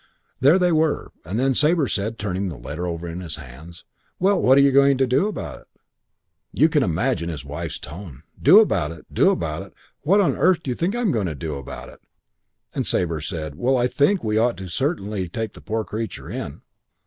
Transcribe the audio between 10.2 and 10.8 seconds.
earth do you